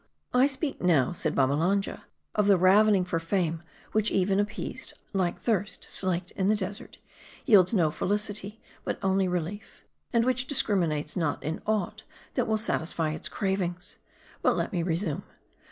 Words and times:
^, 0.01 0.03
"I 0.33 0.47
speak 0.47 0.81
now," 0.81 1.11
said 1.11 1.35
Babbalanja, 1.35 2.05
"of 2.33 2.47
the 2.47 2.57
ravening 2.57 3.05
for 3.05 3.19
fame; 3.19 3.61
which 3.91 4.09
even 4.09 4.39
appeased, 4.39 4.95
like 5.13 5.37
thirst 5.39 5.83
slaked 5.91 6.31
in 6.31 6.47
the 6.47 6.55
desert, 6.55 6.97
yields 7.45 7.71
no 7.71 7.91
felicity, 7.91 8.59
but 8.83 8.97
only 9.03 9.27
relief; 9.27 9.83
and 10.11 10.25
which 10.25 10.47
discriminates 10.47 11.15
not 11.15 11.43
in 11.43 11.61
aught 11.67 12.01
that 12.33 12.47
will 12.47 12.57
satisfy 12.57 13.11
its 13.11 13.29
cravings. 13.29 13.99
But 14.41 14.57
let 14.57 14.73
me 14.73 14.81
re 14.81 14.95
sume. 14.97 15.21